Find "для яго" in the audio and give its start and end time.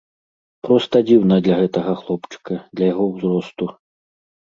2.77-3.03